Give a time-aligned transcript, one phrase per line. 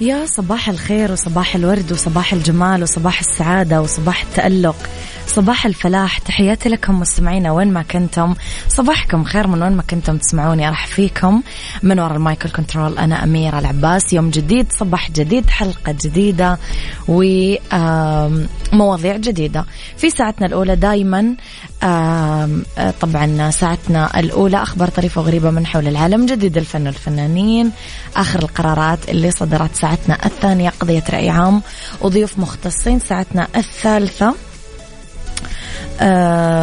[0.00, 4.76] يا صباح الخير وصباح الورد وصباح الجمال وصباح السعادة وصباح التألق.
[5.36, 6.18] صباح الفلاح.
[6.18, 8.34] تحياتي لكم مستمعينا وين ما كنتم.
[8.68, 10.68] صباحكم خير من وين ما كنتم تسمعوني.
[10.68, 11.42] راح فيكم
[11.82, 14.12] من وراء المايكل كنترول أنا أميرة العباس.
[14.12, 16.58] يوم جديد صباح جديد حلقة جديدة
[17.08, 18.36] ومواضيع
[19.16, 19.64] جديدة.
[19.96, 21.34] في ساعتنا الأولى دايما
[23.00, 26.26] طبعا ساعتنا الأولى أخبار طريفة وغريبة من حول العالم.
[26.26, 27.70] جديد الفن والفنانين.
[28.16, 31.62] آخر القرارات اللي صدرت ساعتنا الثانية قضية رأي عام
[32.00, 34.34] وضيوف مختصين ساعتنا الثالثة.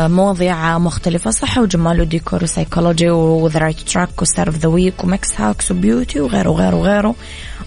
[0.08, 1.32] مواضيع مختلفة.
[1.32, 6.50] صحة وجمال وديكور وسيكولوجي وذا رايت تراك وستار اوف ذا ويك وميكس هاكس وبيوتي وغيره
[6.50, 7.16] وغيره وغيره.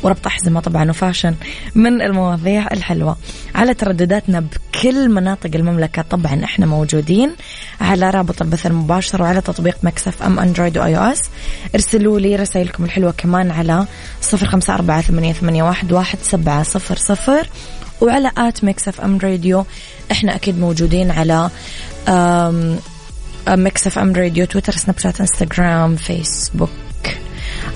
[0.02, 1.34] وربط أحزمة طبعا و fashion
[1.74, 3.16] من المواضيع الحلوة.
[3.54, 7.30] على تردداتنا بكل مناطق المملكة طبعا إحنا موجودين.
[7.80, 11.22] على رابط البث المباشر وعلى تطبيق Mix FM Android و iOS.
[11.74, 13.86] ارسلوا لي رسائلكم الحلوة كمان على
[14.20, 17.48] صفر خمسة أربعة ثمانية واحد سبعة صفر صفر.
[18.00, 19.64] وعلى at Mix FM Radio
[20.12, 21.50] إحنا أكيد موجودين على
[23.48, 26.70] Mix FM Radio تويتر سناب شات انستغرام فيسبوك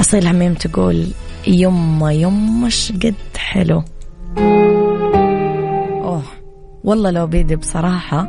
[0.01, 1.07] أصيل هميم تقول
[1.47, 3.85] يما يما قد حلو.
[6.05, 6.23] أوه
[6.85, 8.29] والله لو بيدي بصراحة.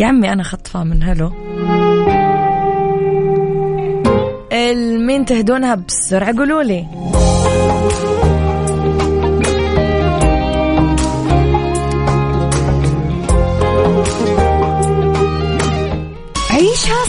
[0.00, 1.32] يا عمي أنا خطفة من هلو.
[4.52, 6.86] لمين تهدونها بسرعة؟ قولوا لي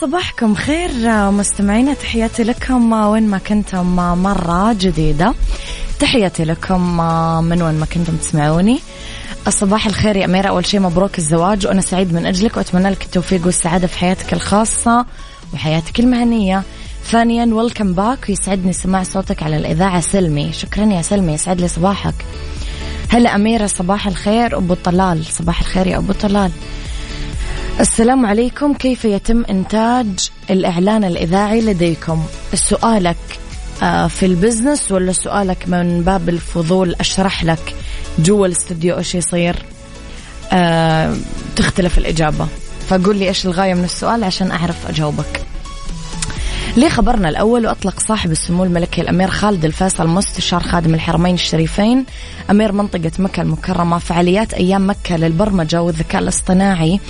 [0.00, 0.90] صباحكم خير
[1.30, 5.34] مستمعينا تحياتي لكم وين ما كنتم مرة جديدة.
[6.00, 6.96] تحياتي لكم
[7.44, 8.78] من وين ما كنتم تسمعوني.
[9.46, 10.48] الصباح الخير يا أميرة.
[10.48, 15.06] أول شيء مبروك الزواج وأنا سعيد من أجلك وأتمنى لك التوفيق والسعادة في حياتك الخاصة
[15.54, 16.62] وحياتك المهنية.
[17.04, 20.52] ثانيا ويلكم باك ويسعدني سماع صوتك على الإذاعة سلمي.
[20.52, 22.14] شكرا يا سلمي يسعد لي صباحك.
[23.08, 24.56] هلا أميرة صباح الخير.
[24.56, 26.50] أبو طلال صباح الخير يا أبو طلال.
[27.80, 28.74] السلام عليكم.
[28.74, 32.22] كيف يتم إنتاج الإعلان الإذاعي لديكم؟
[32.54, 33.16] سؤالك
[33.82, 37.74] آه، في البزنس ولا سؤالك من باب الفضول أشرح لك
[38.18, 39.56] جوا الاستوديو إيش يصير؟
[40.52, 41.16] أه
[41.56, 42.48] تختلف الإجابة.
[42.88, 45.42] فقول لي إيش الغاية من السؤال عشان أعرف أجاوبك.
[46.76, 52.04] لخبرنا الأول وأطلق صاحب السمو الملكي الأمير خالد الفيصل مستشار خادم الحرمين الشريفين
[52.50, 57.00] أمير منطقة مكة المكرمة فعاليات أيام مكة للبرمجة والذكاء الاصطناعي.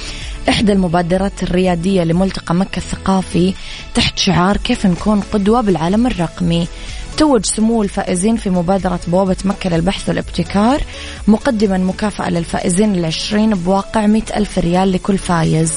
[0.49, 3.55] إحدى المبادرات الريادية لملتقى مكة الثقافي
[3.95, 6.69] تحت شعار كيف نكون قدوة بالعالم الرقمي.
[7.17, 10.83] توج سمو الفائزين في مبادرة بوابة مكة للبحث والابتكار
[11.29, 15.73] مقدما مكافأة للفائزين العشرين بواقع مئة ألف ريال لكل فايز.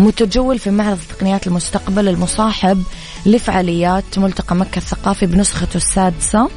[0.00, 2.82] متجول في معرض تقنيات المستقبل المصاحب
[3.26, 6.48] لفعاليات ملتقى مكة الثقافي بنسخته السادسة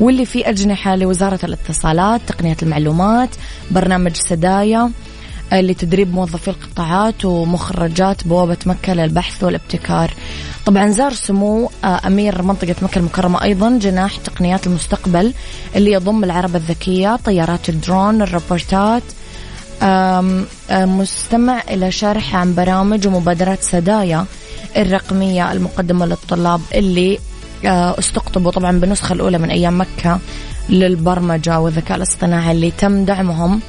[0.00, 3.28] واللي فيه أجنحة لوزارة الاتصالات تقنية المعلومات
[3.70, 4.90] برنامج سدايا
[5.52, 10.14] لتدريب موظفي القطاعات ومخرجات بوابة مكة للبحث والابتكار.
[10.66, 15.34] طبعا زار سمو آه، أمير منطقة مكة المكرمة أيضا جناح تقنيات المستقبل
[15.76, 19.02] اللي يضم العربة الذكية طيارات الدرون الروبورتات
[20.70, 24.24] مستمع إلى شرح عن برامج ومبادرات سدايا
[24.76, 27.18] الرقمية المقدمة للطلاب اللي
[27.66, 30.18] آه، استقطبوا طبعا بالنسخة الأولى من أيام مكة
[30.68, 33.60] للبرمجة والذكاء الاصطناعي اللي تم دعمهم.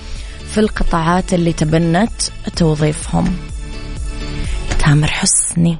[0.53, 2.21] في القطاعات اللي تبنت
[2.55, 3.37] توظيفهم.
[4.79, 5.77] تامر حسني.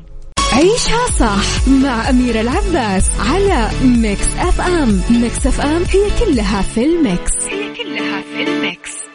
[0.54, 7.31] عيشها صح مع أميرة العباس على Mix FM Mix FM هي كلها في ال mix.
[7.44, 9.09] هي كلها في ال mix.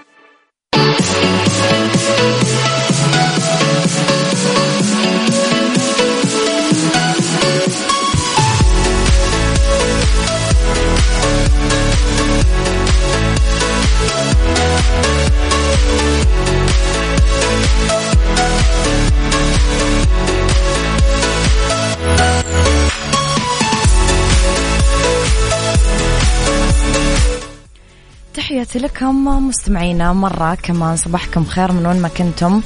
[28.35, 32.61] تحياتي لكم مستمعينا مرة كمان صباحكم خير من وين ما كنتم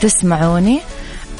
[0.00, 0.80] تسمعوني.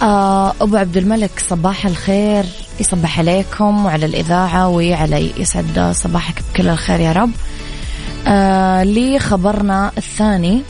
[0.02, 2.44] آه أبو عبد الملك صباح الخير
[2.80, 7.30] يصبح عليكم وعلى الإذاعة وعلي يسعد صباحك بكل الخير يا رب.
[8.26, 10.62] آه لي خبرنا الثاني.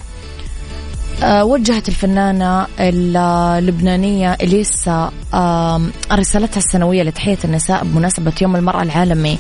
[1.23, 5.12] آه وجهت الفنانة اللبنانية إليسا
[6.12, 9.38] رسالتها السنوية لتحية النساء بمناسبة يوم المرأة العالمي.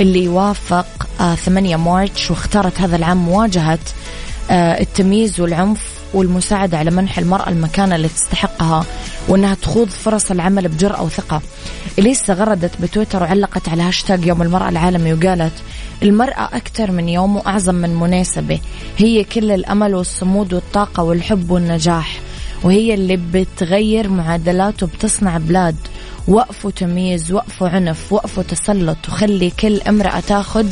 [0.00, 0.86] اللي يوافق
[1.44, 3.78] 8 آه، March واختارت هذا العام مواجهة
[4.50, 8.84] آه، التمييز والعنف والمساعدة على منح المرأة المكانة اللي تستحقها
[9.28, 11.42] وأنها تخوض فرص العمل بجرأة وثقة.
[11.98, 15.52] إليسا غردت بتويتر وعلقت على هاشتاج يوم المرأة العالمي وقالت
[16.02, 18.60] المرأة أكثر من يوم وأعظم من مناسبة.
[18.98, 22.20] هي كل الأمل والصمود والطاقة والحب والنجاح.
[22.62, 25.76] وهي اللي بتغير معادلات وبتصنع بلاد.
[26.28, 30.66] وقفوا تمييز وقفوا عنف وقفوا تسلط وخلي كل امرأة تاخذ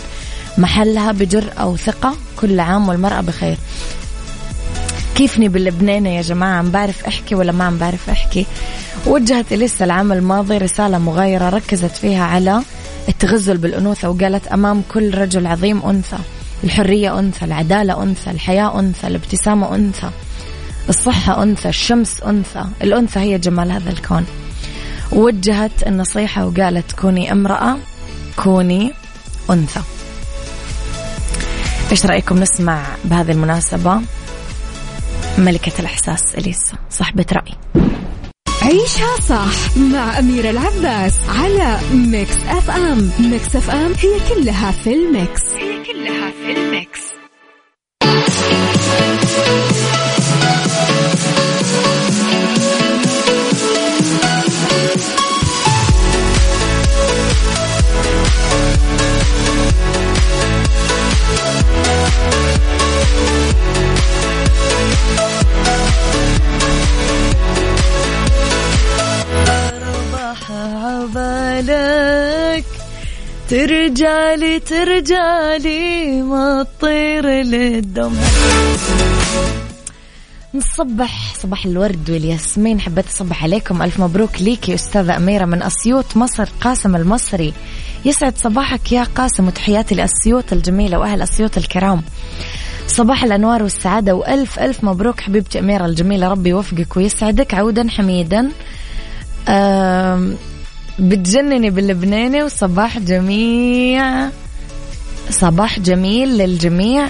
[0.59, 3.56] محلها بجرأة وثقة كل عام والمرأة بخير.
[5.15, 8.47] كيفني باللبنانة يا جماعة؟ عم بعرف أحكي ولا ما عم بعرف أحكي.
[9.06, 12.62] وجهت لسه العام الماضي رسالة مغايرة ركزت فيها على
[13.09, 16.19] التغزل بالأنوثة وقالت أمام كل رجل عظيم أنثى.
[16.65, 20.11] الحرية أنثى العدالة أنثى الحياة أنثى الابتسامة أنثى.
[20.88, 22.65] الصحة أنثى الشمس أنثى.
[22.83, 24.27] الأنثى هي جمال هذا الكون.
[25.12, 27.79] وجهت النصيحة وقالت كوني امرأة
[28.37, 28.93] كوني
[29.50, 29.81] أنثى.
[31.91, 34.00] إيش رأيكم نسمع بهذه المناسبة؟
[35.38, 37.53] ملكة الإحساس إليسا صاحبة رأي.
[38.62, 43.11] عيشها صح مع أميرة العباس على Mix FM.
[43.21, 45.43] Mix FM هي كلها في ال mix.
[73.97, 78.13] ترجالي ترجالي ما تطير للدم.
[80.55, 82.81] نصبح صباح الورد والياسمين.
[82.81, 83.83] حبيت أصبح عليكم.
[83.83, 87.53] ألف مبروك ليكي أستاذة أميرة من أسيوط مصر قاسم المصري.
[88.05, 92.03] يسعد صباحك يا قاسم وتحياتي لأسيوط الجميلة وأهل أسيوط الكرام.
[92.87, 96.29] صباح الأنوار والسعادة وألف ألف مبروك حبيبتي أميرة الجميلة.
[96.29, 98.50] ربي يوفقك ويسعدك عودا حميدا.
[100.99, 104.29] بتجنني باللبناني وصباح جميع
[105.31, 107.09] صباح جميل للجميع.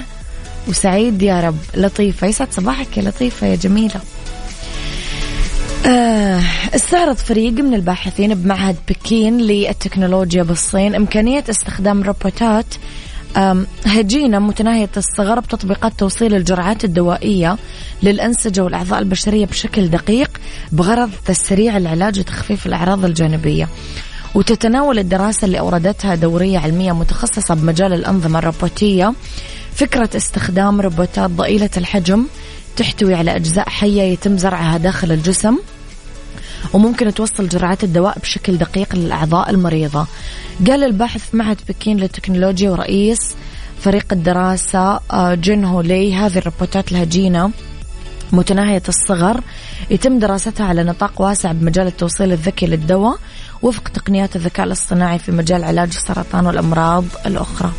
[0.68, 1.56] وسعيد يا رب.
[1.74, 2.26] لطيفة.
[2.26, 4.00] يسعد صباحك يا لطيفة يا جميلة.
[5.86, 6.40] آه
[6.74, 10.94] استعرض فريق من الباحثين بمعهد بكين للتكنولوجيا بالصين.
[10.94, 12.74] إمكانية استخدام روبوتات
[13.86, 17.56] هجينة متناهية الصغر بتطبيقات توصيل الجرعات الدوائية
[18.02, 20.30] للأنسجة والأعضاء البشرية بشكل دقيق
[20.72, 23.68] بغرض تسريع العلاج وتخفيف الأعراض الجانبية.
[24.34, 29.12] وتتناول الدراسة اللي أوردتها دورية علمية متخصصة بمجال الأنظمة الروبوتية
[29.74, 32.26] فكرة استخدام روبوتات ضئيلة الحجم
[32.76, 35.58] تحتوي على أجزاء حية يتم زرعها داخل الجسم
[36.72, 40.06] وممكن توصل جرعات الدواء بشكل دقيق للأعضاء المريضة.
[40.66, 43.34] قال الباحث معهد بكين للتكنولوجيا ورئيس
[43.80, 46.14] فريق الدراسة آه، جين هولي.
[46.14, 47.50] هذه الروبوتات الهجينة
[48.32, 49.40] متناهية الصغر.
[49.90, 53.18] يتم دراستها على نطاق واسع بمجال التوصيل الذكي للدواء
[53.62, 57.72] وفق تقنيات الذكاء الاصطناعي في مجال علاج السرطان والأمراض الأخرى.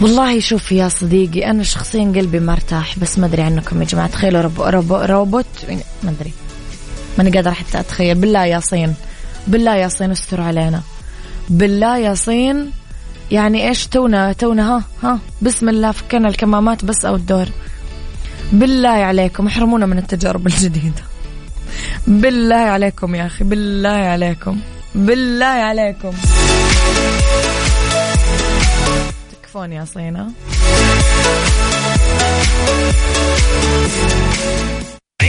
[0.00, 4.08] والله شوف يا صديقي أنا شخصيا قلبي ما مرتاح بس ما أدري عنكم يا جماعة.
[4.08, 4.50] تخيلوا
[5.06, 6.32] روبوت يعني ما أدري.
[7.18, 8.14] ماني قادرة حتى أتخيل.
[8.14, 8.94] بالله يا صين.
[9.46, 10.82] بالله يا صين استر علينا.
[11.48, 12.70] بالله يا صين.
[13.30, 15.18] يعني إيش تونا؟ تونا ها ها.
[15.42, 17.46] بسم الله فكنا الكمامات بس أو الدور.
[18.52, 19.46] بالله عليكم.
[19.46, 21.02] احرمونا من التجارب الجديدة.
[22.06, 23.44] بالله عليكم يا أخي.
[23.44, 24.58] بالله عليكم.
[24.94, 26.12] بالله عليكم.
[29.42, 30.26] تكفون يا صينة.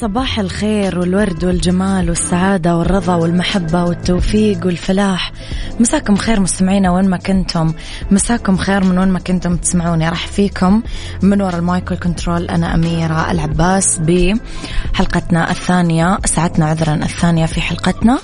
[0.00, 5.32] صباح الخير والورد والجمال والسعادة والرضا والمحبة والتوفيق والفلاح.
[5.80, 7.72] مساكم خير مستمعينا وين ما كنتم.
[8.10, 10.08] مساكم خير من وين ما كنتم تسمعوني.
[10.08, 10.82] راح فيكم
[11.22, 17.60] من وراء ال mic وال control أنا أميرة العباس بحلقتنا الثانية ساعتنا عذرا الثانية في
[17.60, 18.18] حلقتنا.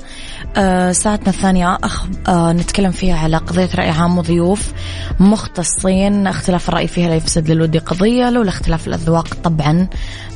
[0.58, 2.06] آه، ساعتنا الثانية أخ...
[2.28, 4.72] آه، نتكلم فيها على قضية رأي عام وضيوف.
[5.20, 9.88] مختصين اختلاف الرأي فيها لا يفسد للود قضية لولا اختلاف الأذواق طبعا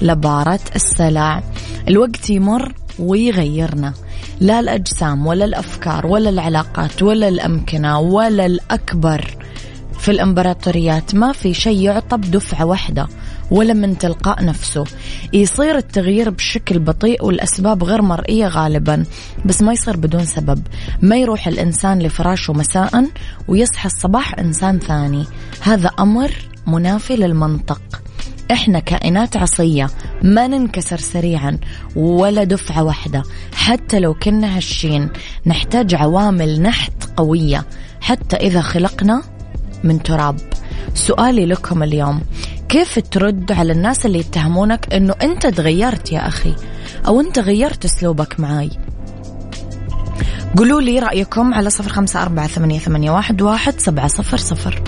[0.03, 1.43] لبارة السلع.
[1.89, 3.93] الوقت يمر ويغيرنا.
[4.41, 9.37] لا الأجسام ولا الأفكار ولا العلاقات ولا الأمكنة ولا الأكبر
[9.99, 13.09] في الإمبراطوريات ما في شيء يعطى بدفعة واحدة.
[13.50, 14.85] ولا من تلقاء نفسه.
[15.33, 19.04] يصير التغيير بشكل بطيء والأسباب غير مرئية غالبا
[19.45, 20.62] بس ما يصير بدون سبب.
[21.02, 23.07] ما يروح الإنسان لفراشه مساء
[23.49, 25.25] ويصحى الصباح إنسان ثاني.
[25.61, 26.33] هذا أمر
[26.66, 28.02] منافي للمنطق.
[28.52, 29.90] إحنا كائنات عصية
[30.23, 31.59] ما ننكسر سريعا
[31.97, 33.23] ولا دفعة واحدة.
[33.54, 35.11] حتى لو كنا هشين
[35.47, 37.66] نحتاج عوامل نحت قوية
[38.00, 39.23] حتى إذا خلقنا
[39.85, 40.37] من تراب.
[40.95, 42.21] سؤالي لكم اليوم
[42.71, 46.55] كيف ترد على الناس اللي يتهمونك إنه أنت تغيرت يا أخي؟
[47.07, 48.71] أو أنت غيرت أسلوبك معاي؟
[50.57, 54.83] قولوا لي رأيكم على صفر خمسة أربعة ثمانية, ثمانية واحد, واحد سبعة صفر صفر.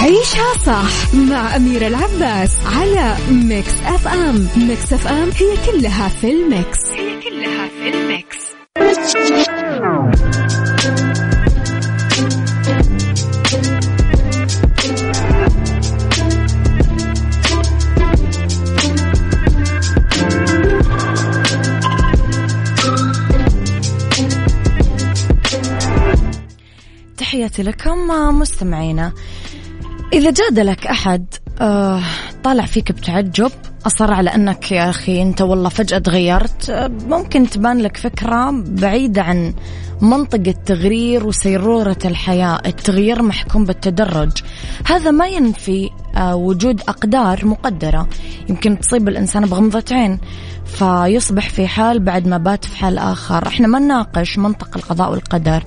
[0.00, 6.78] عيشها صح مع أميرة العباس على Mix FM Mix FM هي كلها في ال mix.
[6.90, 8.52] هي كلها في ال mix.
[27.42, 28.08] تحياتي لكم
[28.38, 29.12] مستمعينا.
[30.12, 31.26] إذا جادلك أحد
[31.60, 32.02] آه
[32.44, 33.50] طالع فيك بتعجب
[33.86, 39.22] أصر على أنك يا أخي أنت والله فجأة تغيرت آه، ممكن تبان لك فكرة بعيدة
[39.22, 39.54] عن
[40.00, 44.32] منطق التغيير وسيرورة الحياة التغيير محكوم بالتدرج.
[44.86, 48.08] هذا ما ينفي آه، وجود أقدار مقدرة.
[48.48, 50.18] يمكن تصيب الإنسان بغمضة عين
[50.66, 53.48] فيصبح في حال بعد ما بات في حال آخر.
[53.48, 55.62] إحنا ما نناقش منطق القضاء والقدر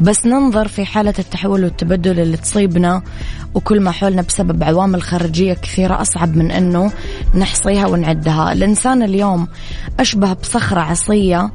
[0.00, 3.02] بس ننظر في حالة التحول والتبدل اللي تصيبنا
[3.54, 6.92] وكل ما حولنا بسبب عوامل خارجية كثيرة أصعب من أنه
[7.34, 8.52] نحصيها ونعدها.
[8.52, 9.48] الإنسان اليوم
[10.00, 11.50] أشبه بصخرة عصية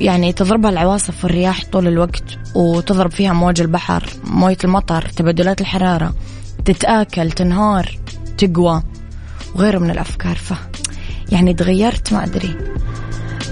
[0.00, 6.14] يعني تضربها العواصف والرياح طول الوقت وتضرب فيها موج البحر موية المطر تبدلات الحرارة.
[6.64, 7.98] تتآكل تنهار
[8.38, 8.82] تقوى
[9.54, 10.36] وغيره من الأفكار.
[10.36, 10.52] ف
[11.32, 12.54] يعني تغيرت ما أدري.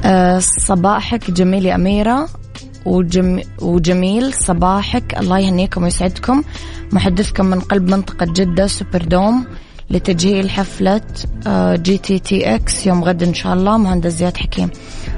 [0.04, 2.28] أه صباحك جميل يا أميرة
[2.84, 4.34] وجم وجميل.
[4.34, 6.42] صباحك الله يهنيكم ويسعدكم.
[6.92, 9.46] محدثكم من قلب منطقة جدة Super Dome
[9.90, 11.00] لتجهيز حفلة
[11.74, 13.76] GTTX يوم غد إن شاء الله.
[13.76, 14.70] مهندس زياد حكيم.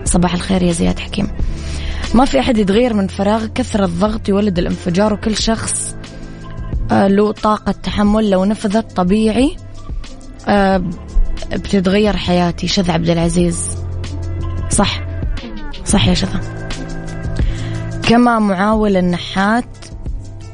[0.05, 1.29] صباح الخير يا زياد حكيم.
[2.15, 3.47] ما في أحد يتغير من فراغ.
[3.47, 5.95] كثر الضغط يولد الانفجار وكل شخص
[6.93, 9.57] له طاقة تحمل لو نفذت طبيعي
[10.49, 10.83] آه،
[11.53, 12.69] بتتغير حياتي.
[12.69, 13.77] شذى عبد العزيز.
[14.71, 15.01] صح.
[15.85, 16.41] صح يا شذى
[18.03, 19.65] كما معاول النحات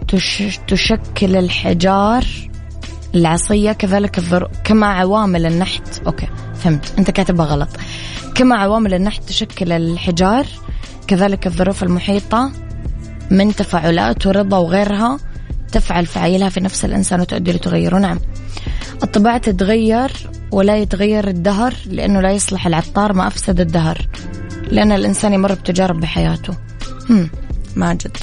[0.08, 2.24] تش تشكل الحجار
[3.14, 4.20] العصية كذلك
[4.64, 6.02] كما عوامل النحت.
[6.06, 6.94] أوكي فهمت.
[6.98, 7.68] أنت كاتبها غلط.
[8.34, 10.46] كما عوامل النحت تشكل الحجار
[11.06, 12.52] كذلك الظروف المحيطة
[13.30, 15.18] من تفاعلات ورضا وغيرها.
[15.74, 17.98] تفعل فعايلها في نفس الإنسان وتؤدي لتغيره.
[17.98, 18.20] نعم.
[19.02, 20.10] الطباع تتغير
[20.52, 23.98] ولا يتغير الدهر لأنه لا يصلح العطار ما أفسد الدهر
[24.70, 26.54] لأن الإنسان يمر بتجارب بحياته.
[27.10, 27.30] هم
[27.76, 28.16] ماجد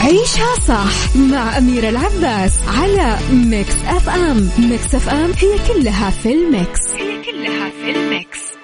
[0.00, 6.80] عيشها صح مع أميرة العباس على Mix FM Mix FM هي كلها في ال mix.
[6.98, 8.56] هي كلها في الميكس.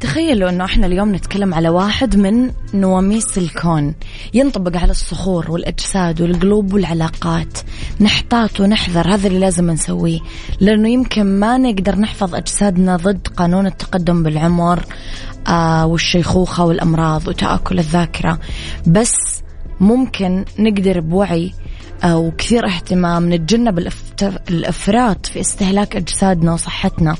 [0.00, 3.94] تخيلوا انه إحنا اليوم نتكلم على واحد من نواميس الكون
[4.34, 7.58] ينطبق على الصخور والأجساد والقلوب والعلاقات.
[8.00, 10.20] نحتاط ونحذر هذا اللي لازم نسويه
[10.60, 14.84] لأنه يمكن ما نقدر نحفظ أجسادنا ضد قانون التقدم بالعمر
[15.48, 18.38] آه والشيخوخة والأمراض وتآكل الذاكرة.
[18.86, 19.42] بس
[19.80, 21.52] ممكن نقدر بوعي
[22.04, 23.88] وكثير اهتمام نتجنب
[24.50, 27.16] الافراط في استهلاك أجسادنا وصحتنا.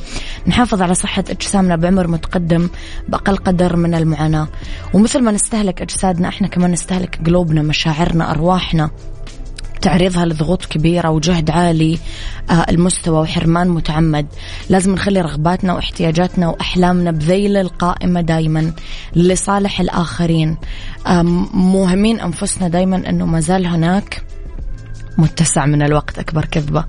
[0.47, 2.69] نحافظ على صحة أجسامنا بعمر متقدم
[3.09, 4.49] بأقل قدر من المعاناة.
[4.95, 8.91] ومثل ما نستهلك أجسادنا إحنا كمان نستهلك قلوبنا مشاعرنا أرواحنا.
[9.83, 11.99] تعريضها لضغوط كبيرة وجهد عالي
[12.51, 14.27] آه المستوى وحرمان متعمد.
[14.69, 18.73] لازم نخلي رغباتنا واحتياجاتنا وأحلامنا بذيل القائمة دايما
[19.17, 20.57] لصالح الآخرين.
[21.55, 24.23] موهمين أنفسنا دايما أنه ما زال هناك
[25.19, 26.85] متسع من الوقت أكبر كذبة.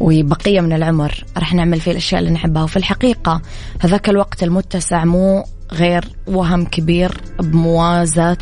[0.00, 2.62] وبقية من العمر رح نعمل فيه الأشياء اللي نحبها.
[2.62, 3.42] وفي الحقيقة
[3.80, 8.38] هذاك الوقت المتسع مو غير وهم كبير بموازاة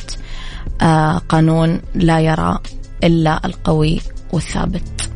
[0.82, 2.58] آه قانون لا يرى
[3.04, 4.00] إلا القوي
[4.32, 5.10] والثابت.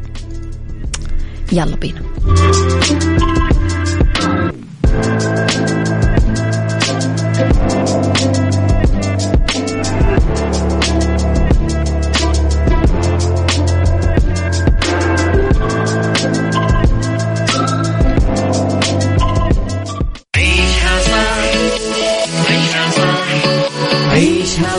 [1.52, 2.02] يلا بينا.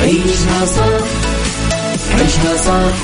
[0.00, 1.06] عيشها صح
[2.18, 2.94] عيشها صح.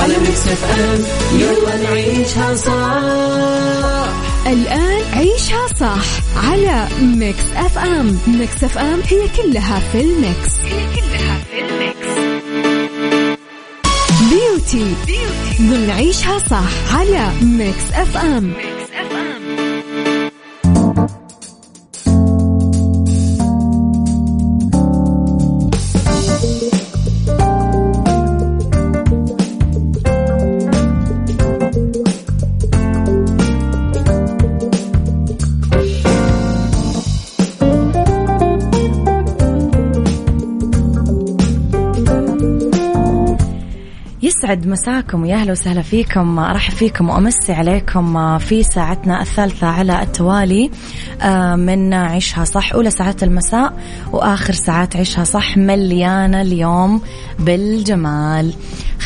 [0.00, 1.04] على Mix FM
[1.40, 4.12] يلا نعيشها صح.
[4.46, 6.04] الآن عيشها صح
[6.50, 10.54] على Mix FM Mix FM هي كلها في ال mix.
[10.64, 12.18] هي كلها في ال mix.
[14.30, 15.58] beauty, beauty.
[15.60, 18.67] ضمن عيشها صح على Mix FM Mix
[44.48, 46.38] يسعد مساكم ويا أهلا وسهلا فيكم.
[46.38, 50.70] أرحب فيكم وأمسي عليكم في ساعتنا الثالثة على التوالي
[51.22, 53.72] آه، من عيشها صح أولى ساعات المساء
[54.12, 57.00] وآخر ساعات عيشها صح مليانة اليوم
[57.38, 58.54] بالجمال.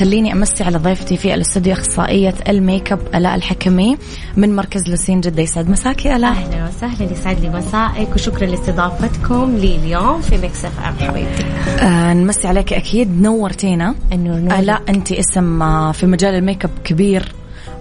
[0.02, 3.96] خليني أمسي على ضيفتي في الأستوديو أخصائية الميك أب ألاء الحكمي
[4.36, 5.70] من مركز لوسين جدة يسعد.
[5.70, 6.30] مساك يا ألاء.
[6.30, 7.12] أهلا وسهلا.
[7.12, 11.08] يسعد لي مسائك وشكرا لاستضافتكم لي اليوم في Mix FM.
[11.08, 11.44] حبيبتي.
[11.80, 13.22] آه نمسي عليك أكيد.
[13.22, 13.94] نورتينا.
[14.12, 14.58] النور نور.
[14.58, 17.32] ألاء أنت اسم آه، في مجال الميك أب كبير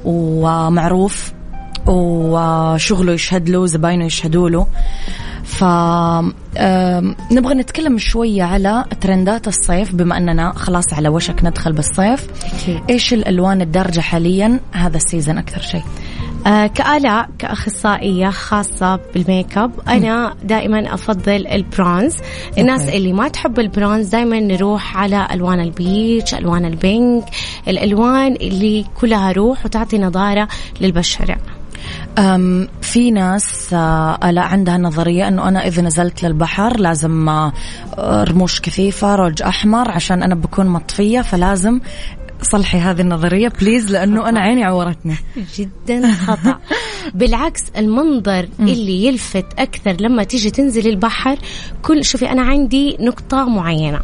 [0.05, 1.33] ومعروف
[1.87, 4.67] وشغله يشهد له زباينه يشهدوا له.
[5.61, 5.63] ف
[7.31, 12.27] نبغى نتكلم شوية على ترندات الصيف بما أننا خلاص على وشك ندخل بالصيف.
[12.53, 12.81] أكيد.
[12.89, 15.83] إيش الألوان الدارجة حاليا هذا ال season أكثر شيء؟
[16.47, 22.15] آه كآلاء كأخصائية خاصة بالميك أب أنا دائما أفضل البرونز.
[22.57, 22.97] الناس okay.
[22.97, 27.25] اللي ما تحب البرونز دائما نروح على ألوان ال peach ألوان ال pink
[27.67, 30.47] الألوان اللي كلها روح وتعطي نضارة
[30.81, 31.37] للبشرة.
[32.81, 37.53] في ناس آه لا عندها نظرية أنه أنا إذا نزلت للبحر لازم آه
[38.23, 41.79] رموش كثيفة روج أحمر عشان أنا بكون مطفية فلازم
[42.41, 45.15] صلحي هذه النظرية please لأنه أنا عيني عورتني.
[45.57, 46.59] جدا خطأ.
[47.13, 51.37] بالعكس المنظر اللي يلفت أكثر لما تيجي تنزل البحر
[51.81, 53.99] كل شوفي أنا عندي نقطة معينة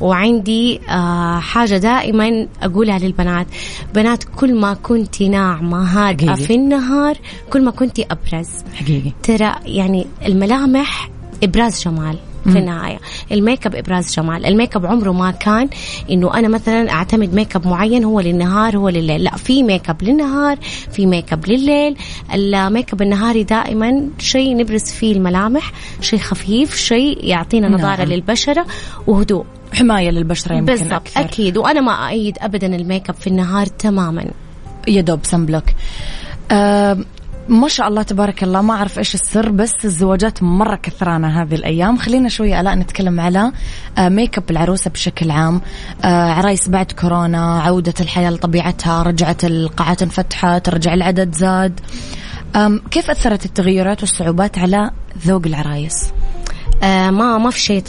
[0.00, 3.46] وعندي آه حاجة دائما أقولها للبنات.
[3.94, 6.46] بنات كل ما كنتي ناعمة هادئة حقيقي.
[6.46, 7.16] في النهار
[7.50, 8.48] كل ما كنتي أبرز.
[8.74, 9.12] حقيقي.
[9.22, 11.10] ترى يعني الملامح
[11.42, 12.18] إبراز جمال.
[12.50, 12.98] في النهاية.
[13.32, 14.46] الميك أب إبراز جمال.
[14.46, 15.68] الميك أب عمره ما كان
[16.10, 19.24] إنه أنا مثلا أعتمد ميك أب معين هو للنهار هو لليل.
[19.24, 20.58] لا في ميك أب للنهار
[20.92, 21.96] في ميك أب لليل.
[22.34, 28.08] الميك أب النهاري دائما شيء نبرز فيه الملامح شيء خفيف شيء يعطينا نضارة نعم.
[28.08, 28.66] للبشرة
[29.06, 29.44] وهدوء.
[29.72, 31.20] حماية للبشرة يمكن بالضبط أكثر.
[31.20, 31.56] أكيد.
[31.56, 34.24] وأنا ما ايد ابدا الميك أب في النهار تماما.
[34.88, 35.64] يا دوب sun block.
[36.50, 36.98] آه
[37.48, 41.98] ما شاء الله تبارك الله ما أعرف إيش السر بس الزواجات مرة كثرانة هذه الأيام.
[41.98, 43.52] خلينا شوي ألاء نتكلم على
[43.98, 45.60] آه ميك اب العروسة بشكل عام.
[46.04, 51.80] آه عرايس بعد كورونا عودة الحياة لطبيعتها رجعت القاعات انفتحت رجع العدد زاد.
[52.90, 54.90] كيف أثرت التغيرات والصعوبات على
[55.26, 56.12] ذوق العرايس؟
[56.82, 57.82] آه ما ما في شيء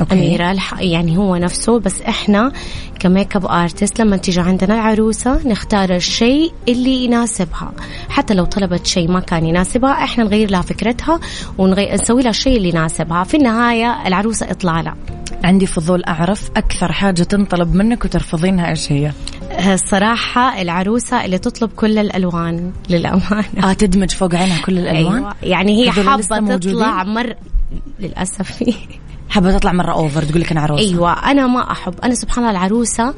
[0.00, 0.12] okay.
[0.12, 2.52] أميرة يعني هو نفسه بس إحنا
[2.98, 7.72] ك makeup artist لما تيجي عندنا العروسة نختار الشيء اللي يناسبها
[8.08, 11.20] حتى لو طلبت شيء ما كان يناسبها إحنا نغير لها فكرتها
[11.58, 14.94] ونغير نسوي لها الشيء اللي يناسبها في النهاية العروسة إطلالة
[15.44, 19.12] عندي فضول أعرف أكثر حاجة تنطلب منك وترفضينها إيش هي؟
[19.50, 25.34] آه، الصراحة العروسة اللي تطلب كل الألوان للأمانة آه تدمج فوق عينها كل الألوان؟ أيوة.
[25.42, 27.34] يعني هي حابة؟ تطلع مر
[28.00, 28.52] للأسف.
[28.52, 28.74] في
[29.30, 30.82] حابة تطلع مرة أوفر تقول لك أنا عروسة.
[30.82, 31.94] أيوه أنا ما أحب.
[32.04, 33.14] أنا سبحان الله العروسة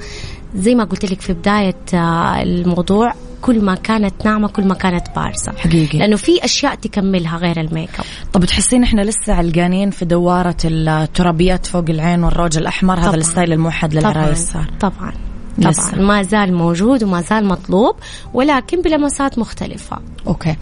[0.55, 5.07] زي ما قلت لك في بداية آه، الموضوع كل ما كانت ناعمة كل ما كانت
[5.17, 5.53] بارزة.
[5.59, 5.99] حقيقي.
[5.99, 8.05] لأنه في أشياء تكملها غير ال make up.
[8.33, 13.17] طب تحسين إحنا لسه علقانين في دوارة الترابيات فوق العين والروج الأحمر؟ هذا طبعاً.
[13.17, 14.71] الستايل الموحد للعرايس صار.
[14.81, 15.13] طبعا.
[15.59, 15.93] لسه.
[15.93, 17.97] طبعا ما زال موجود وما زال مطلوب
[18.35, 19.99] ولكن بلمسات مختلفة.
[20.27, 20.57] أوكي.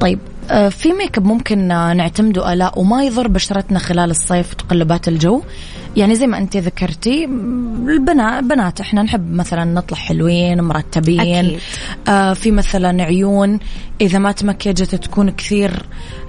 [0.00, 0.18] طيب
[0.50, 5.42] آه، في make up ممكن آه، نعتمده آلاء وما يضر بشرتنا خلال الصيف وتقلبات الجو؟
[5.96, 7.24] يعني زي ما أنت ذكرتي
[7.88, 11.20] البنات بنات إحنا نحب مثلا نطلع حلوين مرتبين.
[11.20, 11.60] أكيد.
[12.08, 13.58] آه في مثلا عيون
[14.00, 15.86] إذا ما تمكجت تكون كثير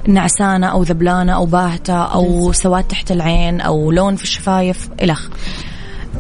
[0.07, 5.29] نعسانة أو ذبلانة أو باهتة أو سواد تحت العين أو لون في الشفايف الخ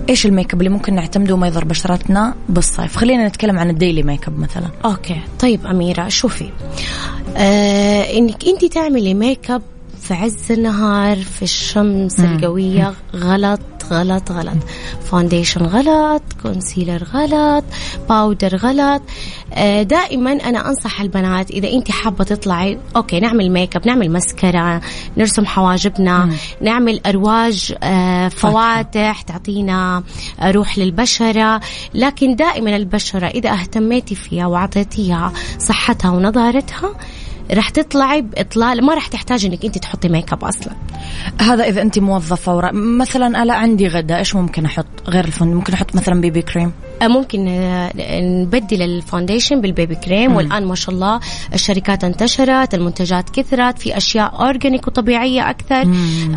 [0.09, 3.75] إيش ال make up اللي ممكن نعتمده وما يضر بشرتنا بالصيف؟ خلينا نتكلم عن ال
[3.75, 4.67] daily make up مثلا.
[4.85, 5.21] okay.
[5.39, 6.49] طيب أميرة شوفي.
[7.37, 9.61] آه إنك أنت تعملي make up
[10.01, 13.59] في عز النهار في الشمس القوية غلط.
[13.91, 14.57] غلط غلط.
[15.05, 17.63] foundation غلط concealer غلط
[18.09, 19.01] powder غلط.
[19.53, 24.81] آه، دائما أنا أنصح البنات إذا أنت حابة تطلعي okay نعمل make up نعمل مسكرة
[25.17, 26.29] نرسم حواجبنا
[26.61, 30.03] نعمل أرواج آه، فواتح تعطينا
[30.39, 31.61] آه، روح للبشرة.
[31.93, 36.95] لكن دائما البشرة إذا اهتميتي فيها وأعطيتيها صحتها ونضارتها
[37.51, 40.73] رح تطلعي باطلال ما رح تحتاج إنك أنت تحطي make up أصلا.
[41.41, 45.47] هذا إذا أنت موظفة أو را مثلا أنا عندي غدا إيش ممكن أحط؟ غير الفن
[45.47, 50.65] ممكن أحط مثلا بيبي كريم آه، ممكن آه، نبدل ال foundation بال BB cream والآن
[50.65, 51.19] ما شاء الله
[51.53, 55.87] الشركات انتشرت المنتجات كثرت في أشياء organic وطبيعية أكثر.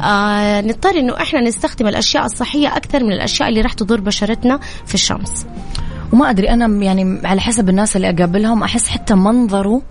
[0.04, 4.94] آه نضطر إنه إحنا نستخدم الأشياء الصحية أكثر من الأشياء اللي راح تضر بشرتنا في
[4.94, 5.46] الشمس.
[6.12, 9.82] وما أدري أنا يعني على حسب الناس اللي أقابلهم أحس حتى منظره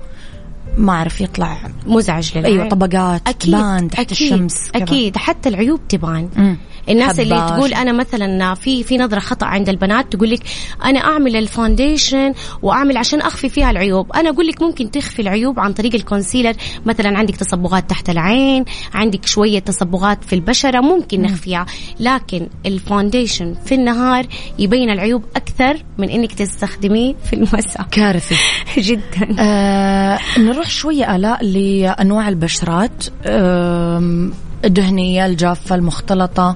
[0.78, 2.60] ما أعرف يطلع مزعج للعين.
[2.60, 4.84] أيوه طبقات أكيد بان تحت أكيد الشمس كذا.
[4.84, 6.58] أكيد حتى العيوب تبان.
[6.90, 7.50] الناس اللي حباش.
[7.50, 10.40] تقول أنا مثلا في في نظرة خطأ عند البنات تقول لك
[10.86, 14.12] أنا أعمل ال foundation وأعمل عشان أخفي فيها العيوب.
[14.12, 16.54] أنا أقول لك ممكن تخفي العيوب عن طريق ال concealer.
[16.86, 21.66] مثلا عندك تصبغات تحت العين عندك شوية تصبغات في البشرة ممكن نخفيها.
[22.00, 24.26] لكن ال foundation في النهار
[24.60, 27.84] يبين العيوب أكثر من إنك تستخدميه في المساء.
[27.92, 28.36] كارثي.
[28.90, 29.36] جدا.
[29.40, 33.04] آه نروح شوية آلاء لأنواع البشرات.
[33.26, 34.34] آم،
[34.66, 36.56] الدهنية الجافة المختلطة.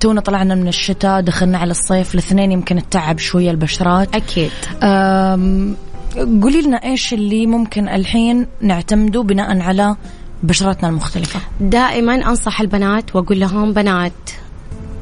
[0.00, 4.14] تونا طلعنا من الشتاء دخلنا على الصيف الاثنين يمكن التعب شوية البشرات.
[4.14, 4.50] أكيد.
[4.82, 5.76] آم،
[6.16, 9.96] قولي لنا إيش اللي ممكن الحين نعتمده بناء على
[10.42, 14.12] بشرتنا المختلفة؟ دائما أنصح البنات وأقول لهم بنات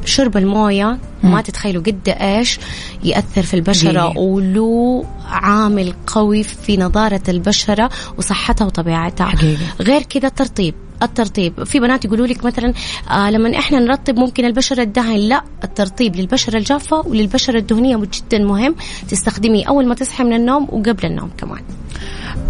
[0.05, 0.99] شرب الموية.
[1.23, 2.59] ما تتخيلوا قد إيش
[3.05, 4.19] يأثر في البشرة.
[4.19, 9.27] وله عامل قوي في نضاره البشرة وصحتها وطبيعتها.
[9.27, 9.63] حقيقي.
[9.81, 11.65] غير كذا الترطيب الترطيب.
[11.65, 12.73] في بنات يقولوا لك مثلا
[13.11, 18.75] آه لما إحنا نرطب ممكن البشرة تدهن لا الترطيب للبشرة الجافة وللبشرة الدهنية جدا مهم.
[19.09, 21.63] تستخدميه أول ما تصحي من النوم وقبل النوم كمان.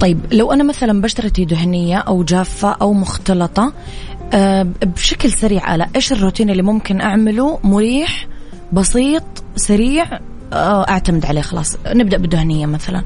[0.01, 3.73] طيب لو أنا مثلا بشرتي دهنية أو جافة أو مختلطة
[4.33, 8.27] آه، بشكل سريع على إيش الروتين اللي ممكن أعمله؟ مريح
[8.73, 9.23] بسيط
[9.57, 10.19] سريع
[10.53, 11.77] آه، أعتمد عليه خلاص.
[11.87, 13.03] نبدأ بالدهنية مثلا.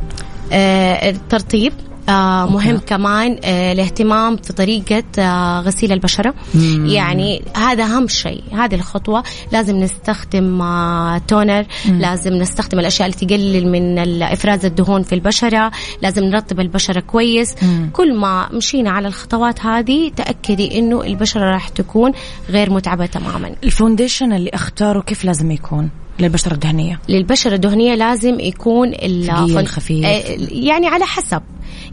[0.52, 1.72] آه الترطيب.
[2.08, 2.86] آه مهم okay.
[2.86, 6.86] كمان آه الاهتمام في طريقة آه غسيل البشرة مم.
[6.86, 11.98] يعني هذا أهم شيء هذه الخطوة لازم نستخدم آه toner مم.
[12.00, 15.70] لازم نستخدم الأشياء اللي تقلل من إفراز الدهون في البشرة
[16.02, 17.90] لازم نرطب البشرة كويس مم.
[17.92, 22.12] كل ما مشينا على الخطوات هذه تأكدي أنه البشرة راح تكون
[22.48, 27.00] غير متعبة تماما ال foundation اللي أختاره كيف لازم يكون للبشرة الدهنية.
[27.08, 30.04] للبشرة الدهنية لازم يكون ثقيل خفيف
[30.50, 31.42] يعني على حسب.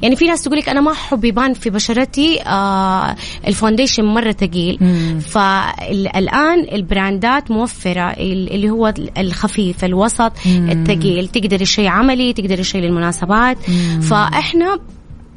[0.02, 3.16] يعني في ناس تقول لك أنا ما أحب يبان في بشرتي آه
[3.48, 4.80] ال foundation مرة ثقيل
[5.20, 10.32] فالآن ال brandات موفرة اللي هو الخفيف الوسط.
[10.46, 14.02] الثقيل تقدري شيء عملي تقدري شيء للمناسبات مم.
[14.02, 14.80] فإحنا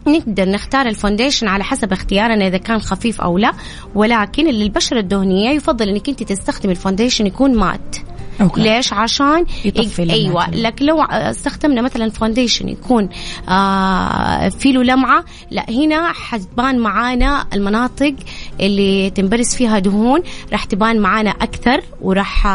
[0.07, 3.53] نقدر نختار ال foundation على حسب اختيارنا إذا كان خفيف أو لا.
[3.95, 7.97] ولكن للبشرة الدهنية يفضل إنك أنت تستخدمي ال foundation يكون matte.
[8.41, 8.61] okay.
[8.61, 10.51] ليش؟ عشان يطفي أيوه.
[10.51, 13.09] لكن لو استخدمنا مثلا foundation يكون
[13.49, 18.15] آه في له لمعة لا هنا حتبان معانا المناطق
[18.61, 20.21] اللي تنبرز فيها دهون
[20.53, 22.47] راح تبان معانا أكثر وراح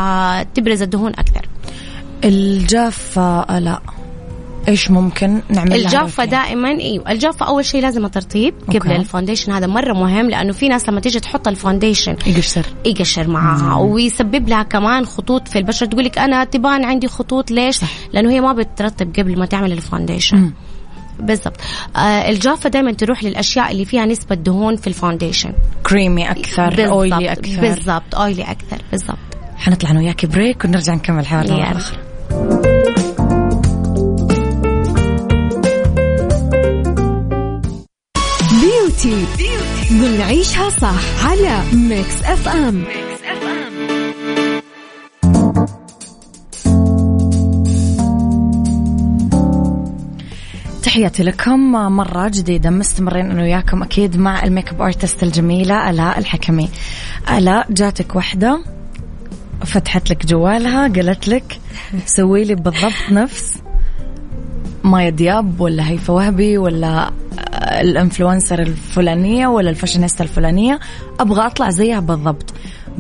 [0.54, 1.48] تبرز الدهون أكثر.
[2.24, 3.80] الجافة لا.
[4.68, 9.52] إيش ممكن نعمل الجافة دائما أيوه الجافة أول شيء لازم ترطيب قبل ال foundation.
[9.52, 12.66] هذا مرة مهم لأنه في ناس لما تيجي تحط الفونديشن يقشر.
[12.86, 15.88] يقشر معاها ويسبب لها كمان خطوط في البشرة.
[15.88, 17.88] تقول لك أنا تبان عندي خطوط ليش؟ صح.
[18.14, 20.38] لأنه هي ما بترطب قبل ما تعمل ال foundation.
[20.38, 20.54] مم.
[21.20, 21.58] بالضبط.
[21.96, 22.00] آه
[22.30, 25.54] الجافة دائما تروح للأشياء اللي فيها نسبة دهون في ال foundation.
[25.84, 27.62] creamy أكثر oily أكثر.
[27.62, 29.18] بالضبط oily أكثر بالضبط.
[29.58, 31.80] حنطلع أنا وياك break ونرجع نكمل حوارنا
[39.06, 39.50] beauty
[39.92, 42.86] ضمن عيشها صح على ميكس اف ام
[50.84, 56.20] تحياتي لكم مرة جديدة مستمرين أنا وياكم أكيد مع ال make up artist الجميلة آلاء
[56.20, 56.70] الحكمي.
[57.38, 58.64] آلاء جاتك وحدة
[59.66, 61.60] فتحت لك جوالها قالت لك
[62.18, 63.58] سوي لي بالضبط نفس.
[64.86, 67.12] مايا دياب ولا هيفا وهبي ولا
[67.82, 70.80] ال influencer الفلانية ولا الفاشينيستا الفلانية
[71.20, 72.54] أبغى أطلع زيها بالضبط.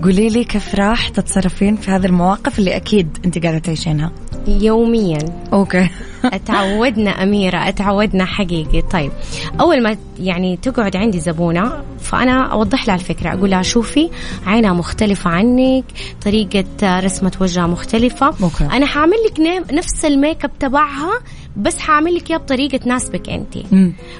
[0.03, 4.11] قولي لي كيف راح تتصرفين في هذه المواقف اللي أكيد أنت قاعدة تعيشينها؟
[4.47, 5.17] يوميا.
[5.53, 5.89] okay.
[6.23, 8.81] أتعودنا أميرة أتعودنا حقيقي.
[8.81, 9.11] طيب
[9.59, 13.33] أول ما يعني تقعد عندي زبونة فأنا أوضح لها الفكرة.
[13.33, 14.09] أقول لها شوفي
[14.45, 15.83] عينها مختلفة عنك
[16.25, 18.25] طريقة رسمة وجهها مختلفة.
[18.25, 18.63] okay.
[18.63, 19.39] أنا حاعمل لك
[19.73, 21.19] نفس ال make up تبعها
[21.57, 23.57] بس حاعمل لك اياه بطريقة تناسبك أنت.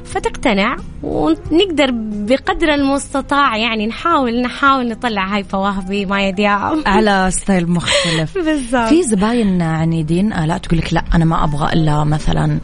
[0.06, 1.90] فتقتنع ونقدر
[2.30, 8.38] بقدر المستطاع يعني نحاول نحاول نطلع هيفا وهبي مايا دياب على style مختلف.
[8.38, 8.90] بالضبط.
[8.90, 12.60] في زباين عنيدين آه لا تقول لك لا أنا ما أبغى إلا مثلا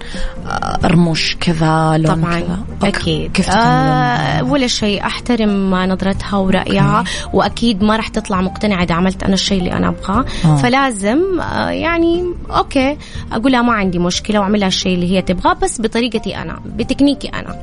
[0.47, 2.59] آه، رموش كذا لون طبعا كذا.
[2.83, 3.31] أكيد.
[3.31, 7.09] كيف آه ولا شيء أحترم نظرتها ورأيها okay.
[7.33, 10.25] وأكيد ما راح تطلع مقتنعة إذا عملت أنا الشيء اللي أنا أبغاه.
[10.45, 10.55] آه.
[10.55, 12.97] فلازم آه يعني okay
[13.31, 17.27] أقول لها ما عندي مشكلة وأعمل لها الشيء اللي هي تبغاه بس بطريقتي أنا بتكنيكي
[17.27, 17.55] أنا.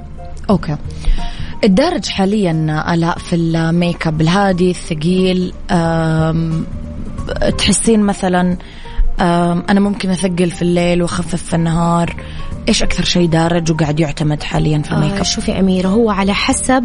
[0.51, 0.77] okay.
[1.65, 5.53] الدارج حاليا ألاء في ال make up الهادي الثقيل
[7.59, 8.57] تحسين مثلا
[9.71, 12.17] أنا ممكن أثقل في الليل وأخفف في النهار.
[12.69, 16.11] إيش أكثر شيء دارج وقاعد يعتمد حاليا في ال make up آه شوفي أميرة هو
[16.11, 16.85] على حسب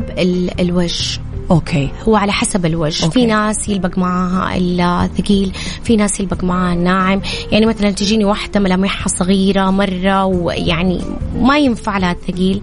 [0.60, 1.20] الوجه.
[1.52, 1.90] أوكي.
[2.08, 3.06] هو على حسب الوجه.
[3.06, 3.20] okay.
[3.20, 4.58] في ناس يلبق معاها
[5.06, 5.52] الثقيل
[5.84, 11.02] في ناس يلبق معاها الناعم يعني مثلا تجيني واحدة ملامحها صغيرة مرة ويعني
[11.42, 12.62] ما ينفع لها الثقيل.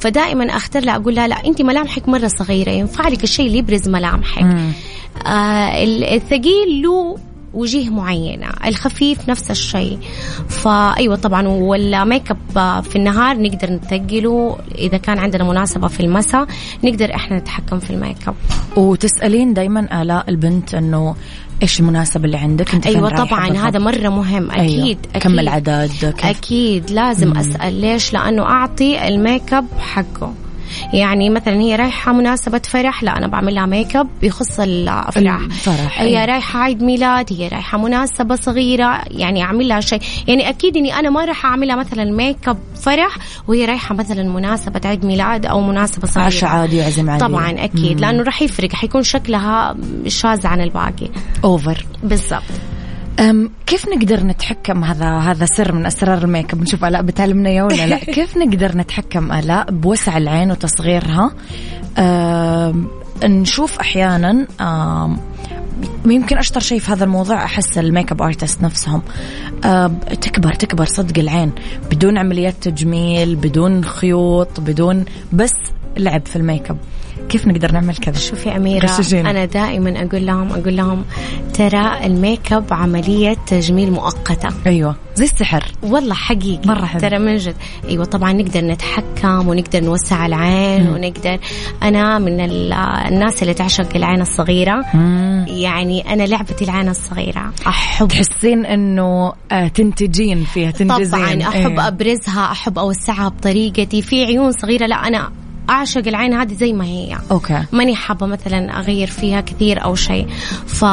[0.00, 3.88] فدائما أختار لها أقول لها لا انت ملامحك مرة صغيرة ينفع لك الشيء اللي يبرز
[3.88, 4.56] ملامحك.
[5.26, 5.84] آه
[6.14, 7.16] الثقيل له
[7.56, 9.98] وجيه معينة الخفيف نفس الشيء.
[10.48, 16.46] فأيوة طبعا وال make up في النهار نقدر نثقله إذا كان عندنا مناسبة في المساء
[16.84, 18.34] نقدر إحنا نتحكم في ال make up.
[18.76, 21.14] وتسألين دايما آلاء البنت أنه
[21.62, 24.50] إيش المناسبة اللي عندك؟ أنت أيوه طبعا هذا مرة مهم.
[24.50, 24.82] أكيد, أيوة.
[24.84, 27.36] أكيد كم العدد؟ كيف؟ أكيد لازم مم.
[27.38, 30.32] أسأل ليش؟ لأنه أعطي ال make up حقه.
[30.92, 35.40] يعني مثلا هي رايحة مناسبة فرح لا أنا بعمل لها make up بيخص الأفراح.
[35.40, 36.24] الفرح، هي.
[36.24, 40.00] رايحة عيد ميلاد هي رايحة مناسبة صغيرة يعني أعمل لها شيء.
[40.28, 43.16] يعني أكيد إني أنا ما راح أعملها مثلا make up فرح
[43.48, 46.26] وهي رايحة مثلا مناسبة عيد ميلاد أو مناسبة صغيرة.
[46.26, 47.20] عشاء عادي يعزم عليه.
[47.20, 49.76] طبعا أكيد لأنه راح يفرق حيكون شكلها
[50.06, 51.08] شاذ عن الباقي.
[51.44, 52.42] over بالضبط.
[53.20, 57.48] أم كيف نقدر نتحكم؟ هذا هذا سر من أسرار ال make up نشوف آلاء بتعلمنا
[57.48, 57.96] اياه ولا لا.
[58.16, 61.32] كيف نقدر نتحكم؟ آلاء بوسع العين وتصغيرها.
[61.98, 62.88] أم
[63.24, 65.16] نشوف أحيانا أم
[66.06, 69.02] يمكن أشطر شيء في هذا الموضوع أحس ال make up artist نفسهم.
[69.64, 69.86] أه
[70.20, 71.52] تكبر تكبر تصغر العين.
[71.90, 75.54] بدون عمليات تجميل بدون خيوط بدون بس
[75.96, 76.78] لعب في ال make up
[77.28, 78.90] كيف نقدر نعمل كذا؟ شوفي أميرة.
[79.12, 81.04] أنا دائما أقول لهم أقول لهم
[81.54, 84.48] ترى ال make up عملية تجميل مؤقتة.
[84.66, 84.96] أيوه.
[85.14, 85.64] زي السحر.
[85.82, 86.68] والله حقيقي.
[86.68, 87.00] مرة حلو.
[87.00, 87.54] ترى من جد.
[87.88, 91.38] أيوه طبعا نقدر نتحكم ونقدر نوسع العين ونقدر.
[91.82, 92.72] أنا من ال-
[93.12, 94.84] الناس اللي تعشق العين الصغيرة.
[95.46, 97.52] يعني أنا لعبتي العين الصغيرة.
[97.66, 98.08] أحب.
[98.08, 101.10] تحسين إنه آه تنتجين فيها تنجزين.
[101.10, 101.66] طبعا أحب إيه.
[101.66, 101.80] احب
[102.52, 104.02] أحب أوسعها بطريقتي.
[104.02, 104.86] في عيون صغيرة.
[104.86, 105.30] لا أنا
[105.70, 107.16] أعشق العين هذه زي ما هي.
[107.30, 107.62] okay.
[107.72, 110.26] ماني حابة مثلا أغير فيها كثير أو شيء.
[110.66, 110.84] ف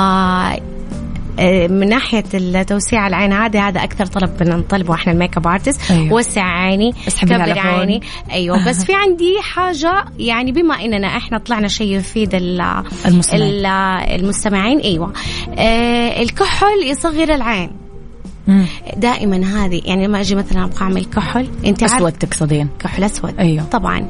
[1.40, 5.92] آه، من ناحية التوسيع العين هذا هذا أكثر طلب بنطلبه إحنا ال make up artist
[5.92, 6.14] أيوة.
[6.14, 7.60] وسع عيني كبر.
[7.60, 8.02] عيني.
[8.32, 8.68] أيوه.
[8.70, 13.44] بس في عندي حاجة يعني بما إننا إحنا طلعنا شيء يفيد ال- المستمعين.
[13.52, 13.66] ال-
[14.22, 15.14] المستمعين أيوه.
[15.58, 17.72] آه الكحل يصغر العين.
[18.48, 18.66] مم.
[18.98, 22.70] دائما هذه يعني لما أجي مثلا أبغى أعمل كحل أنت أسود تقصدين.
[22.80, 23.40] كحل أسود.
[23.40, 23.64] أيوه.
[23.64, 24.08] طبعا.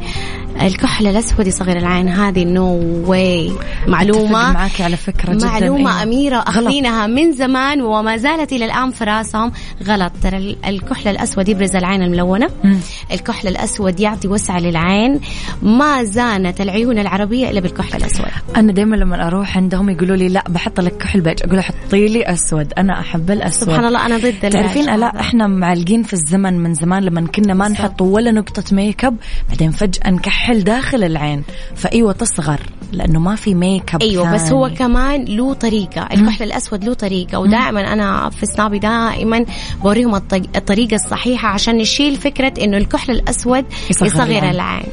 [0.62, 3.52] الكحل الأسود يصغر العين هذه نو واي
[3.88, 5.46] معلومة؟ معاكي على فكرة جدا.
[5.48, 6.04] معلومة إيه.
[6.04, 6.48] أميرة غلط.
[6.48, 9.52] أخذينها من زمان وما زالت إلى الآن في راسهم.
[9.84, 10.12] غلط.
[10.24, 12.50] ترى ال- الكحل الأسود يبرز العين الملونة.
[12.64, 12.78] مم.
[13.12, 15.20] الكحل الأسود يعطي وسع للعين.
[15.62, 18.26] ما زانت العيون العربية إلا بالكحل الأسود.
[18.56, 21.38] أنا دائما لما أروح عندهم يقولوا لي لا بحط لك كحل بيج.
[21.44, 22.74] أقول حطي لي أسود.
[22.78, 23.70] أنا أحب الأسود.
[23.70, 25.20] سبحان الله أنا ضد تعرفين لا.
[25.20, 27.68] إحنا معلقين في الزمن من زمان لما كنا ما.
[27.68, 29.16] نحط ولا نقطة make up
[29.50, 31.44] بعدين فجأة نكحل داخل العين
[31.76, 32.60] فأيوة تصغر
[32.92, 34.54] لأنه ما في make up أيوه بس ثاني.
[34.54, 39.46] هو كمان له طريقة الكحل الأسود له طريقة ودائما أنا في سنابي دائما
[39.84, 44.44] بوريهم الط- الطريقة الصحيحة عشان نشيل فكرة إنه الكحل الأسود يصغر يصغر, العين.
[44.50, 44.84] العين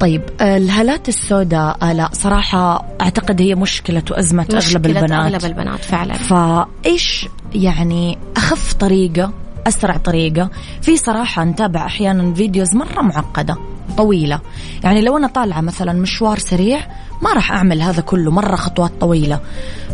[0.00, 7.28] طيب الهالات السوداء لا صراحة أعتقد هي مشكلة اغلب مشكلة البنات أغلب البنات فعلا فإيش
[7.54, 9.32] يعني أخف طريقة
[9.66, 10.50] أسرع طريقة.
[10.82, 13.56] في صراحة نتابع أحيانا فيديوز مرة معقدة
[13.96, 14.40] طويلة.
[14.84, 16.80] يعني لو أنا طالعة مثلا مشوار سريع
[17.22, 19.40] ما راح أعمل هذا كله مرة خطوات طويلة.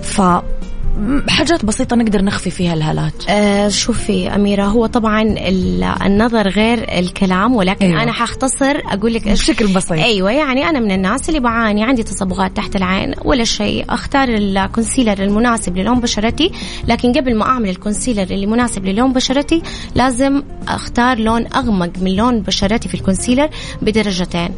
[0.03, 0.21] ف
[1.29, 3.13] حاجات بسيطة نقدر نخفي فيها الهالات.
[3.29, 8.03] آه شوفي أميرة هو طبعا ال- النظر غير الكلام ولكن أيوة.
[8.03, 9.93] أنا حختصر أقول لك بشكل بسيط.
[9.93, 13.85] أيوة يعني أنا من الناس اللي بعاني عندي تصبغات تحت العين ولا شيء.
[13.89, 16.53] أختار ال concealer المناسب للون بشرتي
[16.89, 19.63] لكن قبل ما أعمل ال concealer اللي مناسب للون بشرتي
[19.95, 23.49] لازم أختار لون أغمق من لون بشرتي في ال concealer
[23.83, 24.49] بدرجتين.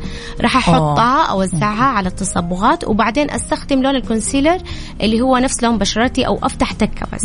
[0.40, 4.58] راح أحطها أوزعها على التصبغات وبعدين أستخدم لون ال concealer
[5.00, 7.24] اللي هو نفس لون بشرتي أو أفتح تكة بس.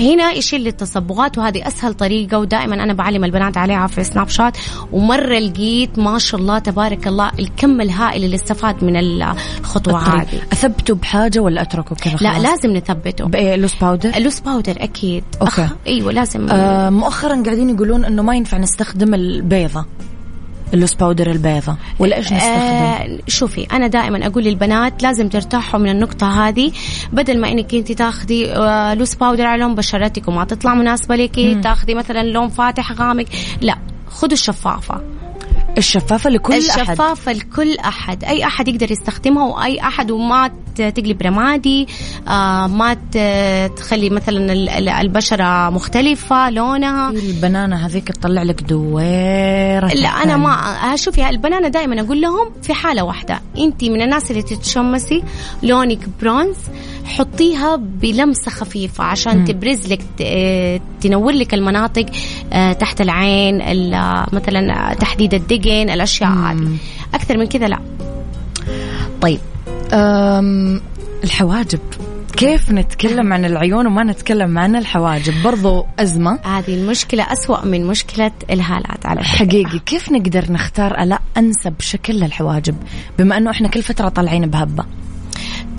[0.00, 4.56] هنا يشيل لي التصبغات وهذه أسهل طريقة ودائما أنا بعلم البنات عليها في Snapchat
[4.92, 10.20] ومره لقيت ما شاء الله تبارك الله الكم الهائل اللي استفاد من الخطوة.
[10.20, 10.40] هذه.
[10.52, 13.24] أثبته بحاجة ولا أتركه كذا لا؟ لازم نثبته.
[13.24, 15.24] بإيه loose powder ال loose powder أكيد.
[15.40, 15.64] okay.
[15.64, 15.72] أخ...
[15.86, 16.48] إيوه لازم.
[16.50, 19.84] آه مؤخرا قاعدين يقولون إنه ما ينفع نستخدم البيضة.
[20.74, 25.80] ال loose powder البيضة ولا إيش نستخدم؟ آه شوفي أنا دائما أقول للبنات لازم ترتاحوا
[25.80, 26.72] من النقطة هذه.
[27.12, 31.62] بدل ما إنك أنت تاخذي آه لوس باودر على لون بشرتك وما تطلع مناسبة لك
[31.62, 33.26] تاخذي مثلا لون فاتح غامق.
[33.60, 33.78] لا
[34.08, 35.17] خذوا الشفافة.
[35.78, 36.80] الشفافة لكل أحد.
[36.80, 38.24] الشفافة لكل أحد.
[38.24, 41.88] أي أحد يقدر يستخدمها وأي أحد وما تقلب رمادي
[42.28, 42.94] آه ما
[43.76, 47.10] تخلي مثلا ال- ال- البشرة مختلفة لونها.
[47.10, 50.36] البنانة هذيك تطلع لك دويرة لا أنا.
[50.36, 53.40] ما شوفي البنانة دائما أقول لهم في حالة واحدة.
[53.58, 55.22] أنت من الناس اللي تتشمسي
[55.62, 56.56] لونك برونز
[57.04, 62.06] حطيها بلمسة خفيفة عشان تبرز لك آه، تنور لك المناطق
[62.80, 65.67] تحت العين ال- مثلا تحديد الدقن.
[65.72, 66.76] الأشياء هذه.
[67.14, 67.78] أكثر من كذا لا.
[69.20, 69.40] طيب.
[69.92, 70.80] أم
[71.24, 71.80] الحواجب.
[72.36, 76.38] كيف نتكلم عن العيون وما نتكلم عن الحواجب؟ برضو أزمة.
[76.44, 79.36] هذه المشكلة أسوأ من مشكلة الهالات على فكرة.
[79.36, 79.78] حقيقي.
[79.78, 82.76] كيف نقدر نختار ألا أنسب شكل للحواجب؟
[83.18, 84.84] بما أنه إحنا كل فترة طالعين بهبة.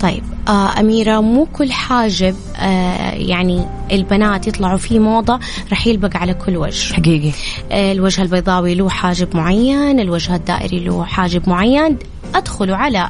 [0.00, 5.40] طيب آه أميرة مو كل حاجب آه يعني البنات يطلعوا فيه موضة
[5.72, 6.92] رح يلبق على كل وجه.
[6.94, 7.32] حقيقي.
[7.72, 11.98] آه الوجه البيضاوي له حاجب معين الوجه الدائري له حاجب معين.
[12.34, 13.08] أدخلوا على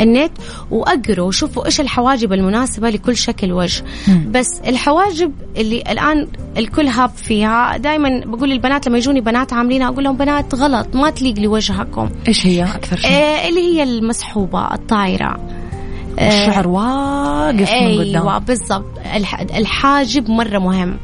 [0.00, 0.32] النت
[0.70, 3.84] وأقروا وشوفوا إيش الحواجب المناسبة لكل شكل وجه.
[4.30, 6.28] بس الحواجب اللي الآن
[6.58, 7.76] الكل هاب فيها.
[7.76, 12.08] دائما بقول للبنات لما يجوني بنات عاملينها أقول لهم بنات غلط ما تليق لوجهكم.
[12.28, 15.36] إيش هي أكثر شيء؟ آه اللي هي المسحوبة الطايرة.
[16.18, 18.22] الشعر آه، واقف من قدام.
[18.22, 18.98] أيوه بالضبط
[19.56, 20.96] الحاجب مرة مهم.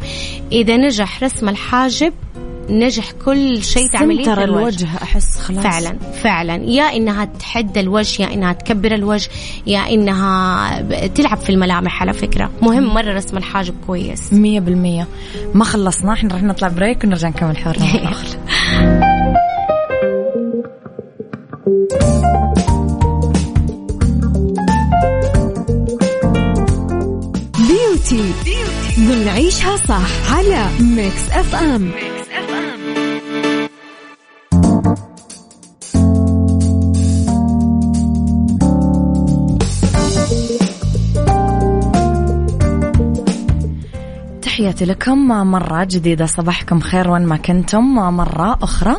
[0.53, 2.13] إذا نجح رسم الحاجب
[2.71, 4.89] نجح كل شيء تعمليه ترى الوجه.
[5.03, 5.63] أحس خلاص.
[5.63, 6.55] فعلا فعلا.
[6.55, 9.29] يا إنها تحد الوجه يا إنها تكبر الوجه
[9.67, 12.51] يا إنها تلعب في الملامح على فكرة.
[12.63, 14.33] مهم مرة رسم الحاجب كويس.
[14.33, 15.07] مية بالمية.
[15.55, 18.15] ما خلصنا إحنا رح نطلع بريك ونرجع نكمل حوارنا.
[27.59, 28.33] beauty
[28.99, 32.24] ضمن عيشها صح على Mix FM Mix.
[44.55, 45.29] تحياتي لكم.
[45.29, 47.95] مرة جديدة صباحكم خير وين ما كنتم.
[47.95, 48.97] مرة أخرى.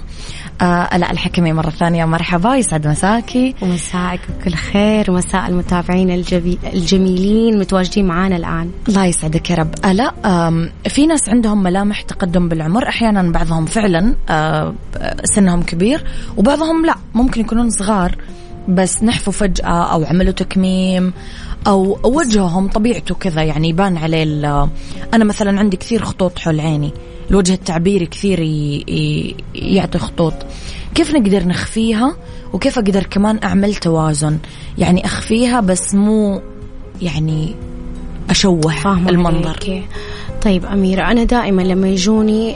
[0.62, 2.06] آلاء الحكمي مرة ثانية.
[2.06, 2.56] مرحبا.
[2.56, 3.56] يسعد مساكي.
[3.62, 5.12] ومساك بكل خير.
[5.12, 6.24] ومساء المتابعين
[6.74, 8.72] الجميلين متواجدين معانا الآن.
[8.88, 9.74] الله يسعدك يا رب.
[9.86, 12.88] ألا آه في ناس عندهم ملامح تقدم بالعمر.
[12.88, 14.74] أحيانا بعضهم فعلا آه
[15.36, 16.04] سنهم كبير
[16.38, 16.96] وبعضهم لا.
[17.14, 18.18] ممكن يكونون صغار
[18.68, 21.14] بس نحفوا فجأة أو عملوا تكميم
[21.68, 24.70] أو وجههم طبيعته كذا يعني يبان عليه
[25.14, 26.92] أنا مثلا عندي كثير خطوط حول عيني
[27.30, 28.40] الوجه التعبيري كثير
[29.56, 30.34] يعطي خطوط.
[30.96, 32.16] كيف نقدر نخفيها؟
[32.54, 34.38] وكيف أقدر كمان أعمل توازن؟
[34.78, 36.42] يعني أخفيها بس مو
[37.02, 37.56] يعني
[38.30, 39.48] أشوه المنظر.
[39.48, 39.84] عليكي.
[40.42, 42.54] طيب أميرة أنا دائما لما يجوني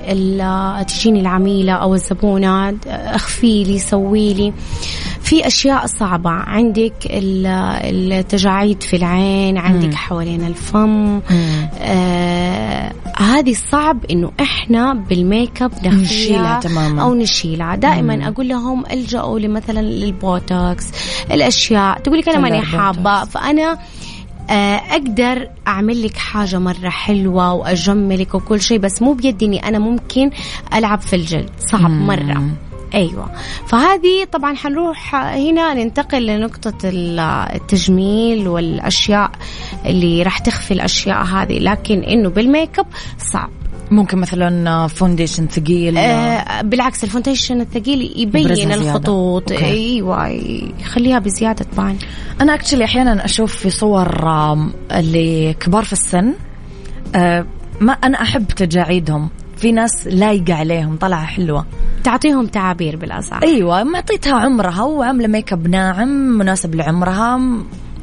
[0.87, 4.53] تجيني العميلة أو الزبونة أخفي لي سوي لي.
[5.29, 6.29] في أشياء صعبة.
[6.29, 9.95] عندك التجاعيد في العين عندك مم.
[9.95, 11.21] حوالين الفم.
[11.79, 17.01] آه هذه صعب إنه إحنا بال make up نخفيها تماما.
[17.01, 17.75] أو نشيلها.
[17.75, 18.21] دائما مم.
[18.21, 20.85] أقول لهم الجأوا لمثلا للبوتوكس
[21.31, 21.99] الأشياء.
[21.99, 23.23] تقول لك أنا ماني حابة.
[23.23, 23.77] فأنا
[24.49, 29.79] آه، أقدر أعمل لك حاجة مرة حلوة وأجملك وكل شيء بس مو بيدي اني أنا
[29.79, 30.31] ممكن
[30.73, 31.49] ألعب في الجلد.
[31.59, 32.43] صعب مرة.
[32.93, 33.31] أيوه.
[33.67, 39.31] فهذه طبعا حنروح هنا ننتقل لنقطة التجميل والأشياء
[39.85, 42.87] اللي راح تخفي الأشياء هذه لكن إنه بالميك أب
[43.33, 43.49] صعب.
[43.91, 49.51] ممكن مثلا foundation ثقيل؟ آه بالعكس ال foundation الثقيل يبين الخطوط.
[49.51, 50.27] أيوه
[50.79, 51.97] يخليها بزيادة طبعا.
[52.41, 54.27] أنا actually أحيانا أشوف في صور
[54.91, 56.33] اللي كبار في السن
[57.15, 57.45] آه
[57.79, 59.29] ما أنا أحب تجاعيدهم.
[59.59, 61.65] في ناس لايقة عليهم طلعة حلوة.
[62.03, 63.39] تعطيهم تعابير بالأصح.
[63.43, 66.07] أيوه معطيتها عمرها وعامله ميك اب ناعم
[66.37, 67.41] مناسب لعمرها.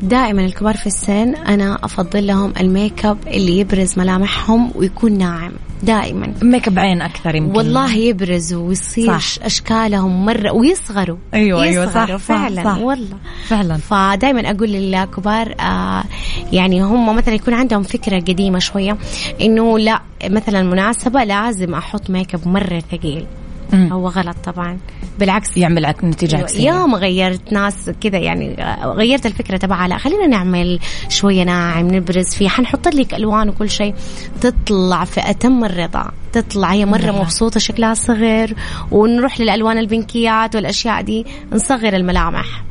[0.03, 5.53] دائما الكبار في السن أنا أفضل لهم الميك اب اللي يبرز ملامحهم ويكون ناعم.
[5.83, 6.35] دائما.
[6.43, 7.57] ميك اب عين أكثر يمكن.
[7.57, 9.45] والله يبرزوا ويصير صح.
[9.45, 11.17] أشكالهم مرة ويصغروا.
[11.35, 12.79] أيوه أيوه صح فعلا صح.
[12.79, 13.17] والله.
[13.49, 13.77] فعلا.
[13.77, 16.05] فدائما أقول للكبار آه
[16.53, 18.97] يعني هم مثلا يكون عندهم فكرة قديمة شوية
[19.41, 23.27] إنه لا مثلا مناسبة لازم أحط ميك اب مرة ثقيل.
[23.75, 24.79] هو غلط طبعا.
[25.19, 25.57] بالعكس.
[25.57, 26.71] يعمل نتيجة عكسية.
[26.71, 32.49] يوم غيرت ناس كذا يعني غيرت الفكرة تبعها لا خلينا نعمل شوية ناعم نبرز فيه.
[32.49, 33.95] حنحط لك ألوان وكل شيء.
[34.41, 36.11] تطلع في أتم الرضا.
[36.33, 38.55] تطلع هي مرة مبسوطة شكلها صغر
[38.91, 41.27] ونروح للألوان البنكيات والأشياء دي.
[41.53, 42.63] نصغر الملامح.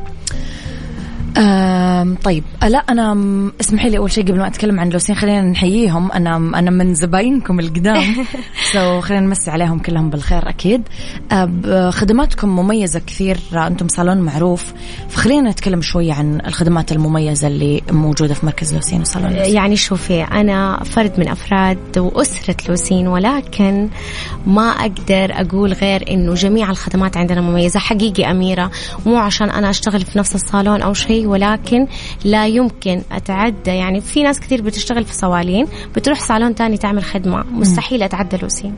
[2.23, 2.43] طيب.
[2.63, 3.17] لا أنا
[3.61, 6.11] اسمحي لي أول شيء قبل ما أتكلم عن لوسين خلينا نحييهم.
[6.11, 8.25] أنا أنا من زباينكم القدام.
[8.73, 10.81] سو خلينا نمسي عليهم كلهم بالخير أكيد.
[11.89, 13.37] خدماتكم مميزة كثير.
[13.53, 14.73] أنتم صالون معروف.
[15.09, 19.55] فخلينا نتكلم شوية عن الخدمات المميزة اللي موجودة في مركز لوسين وصالون لوسين.
[19.55, 23.89] يعني شوفي أنا فرد من أفراد وأسرة لوسين ولكن
[24.47, 27.79] ما أقدر أقول غير إنه جميع الخدمات عندنا مميزة.
[27.79, 28.71] حقيقي أميرة
[29.05, 31.87] مو عشان أنا أشتغل في نفس الصالون أو شيء ولكن
[32.23, 33.71] لا يمكن أتعدى.
[33.71, 37.43] يعني في ناس كثير بتشتغل في صوالين بتروح صالون تاني تعمل خدمة.
[37.51, 38.75] مستحيل أتعدى لوسين.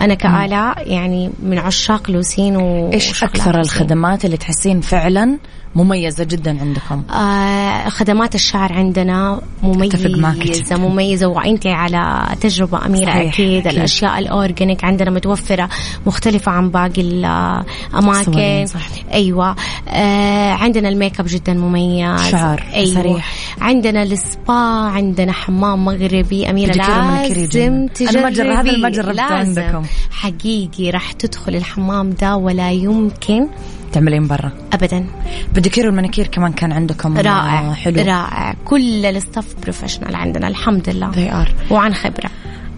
[0.00, 3.60] أنا كآلاء يعني من عشاق لوسين و إيش أكثر لوسين.
[3.60, 5.38] الخدمات اللي تحسين فعلا
[5.74, 10.76] مميزة جدا عندكم آه خدمات الشعر عندنا مميزة.
[10.76, 13.78] مميزة وأنت على تجربة أميرة صحيح، أكيد, أكيد.
[13.78, 15.68] الأشياء ال organic عندنا متوفرة
[16.06, 18.80] مختلفة عن باقي الأماكن صح.
[19.12, 19.56] أيوة
[19.88, 23.32] آه عندنا الميك أب جدا مميز شعر، أيوة صريح.
[23.60, 24.52] عندنا السبا
[24.92, 27.86] عندنا حمام مغربي أميرة لازم.
[27.86, 29.22] تجربي هذا لازم.
[29.62, 29.82] عندكم.
[30.10, 33.48] حقيقي راح تدخل الحمام ده ولا يمكن
[33.92, 34.52] تعملين برا.
[34.72, 35.06] أبدا.
[35.54, 37.96] بديكير والمانيكير كمان كان عندكم رائع آه، حلو.
[37.96, 38.54] رائع.
[38.64, 41.12] كل ال staff professional عندنا الحمد لله.
[41.12, 41.72] They are.
[41.72, 42.21] وعن خبرة.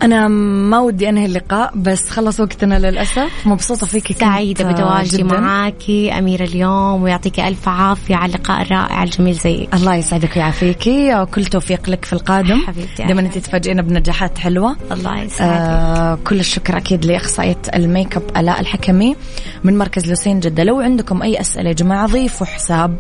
[0.04, 3.46] أنا ما ودي أنهي اللقاء بس خلص وقتنا للأسف.
[3.46, 5.22] مبسوطة فيك سعيدة بتواجدي.
[5.22, 6.18] معاكي.
[6.18, 11.20] أميرة اليوم ويعطيك ألف عافية على اللقاء الرائع الجميل زيك الله يسعدك ويعافيكي.
[11.20, 12.60] وكل توفيق لك في القادم.
[12.66, 13.20] حبيبتي، دائما أهلاً.
[13.20, 14.76] انت تفاجئنا بنجاحات حلوة.
[14.92, 15.52] الله يسعدك.
[15.60, 19.16] آه كل الشكر أكيد لإخصائية الميك أب ألاء الحكمي
[19.64, 20.64] من مركز لوسين جدة.
[20.64, 22.96] لو عندكم أي أسئلة يا جماعة ضيفوا حساب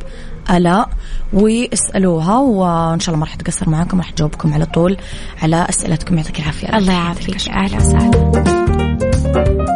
[0.50, 0.88] الاء
[1.32, 4.96] واسألوها وإن شاء الله ما راح تقصر معاكم راح تجاوبكم على طول
[5.42, 6.16] على أسئلتكم.
[6.18, 6.78] يعطيك العافية.
[6.78, 7.48] الله يعافيك.
[7.48, 9.73] أهلا وسهلا.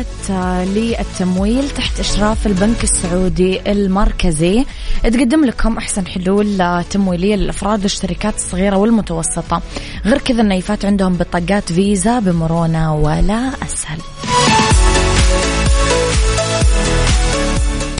[0.00, 4.64] النايفات آه، للتمويل تحت إشراف البنك السعودي المركزي.
[5.02, 9.62] تقدم لكم أحسن حلول آه، تمويلية للأفراد والشركات الصغيرة والمتوسطة.
[10.04, 13.98] غير كذا النايفات عندهم بطاقات فيزا بمرونة ولا أسهل.